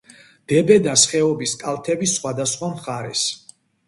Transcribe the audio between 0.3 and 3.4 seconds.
დებედას ხეობის კალთების სხვადასხვა მხარეს.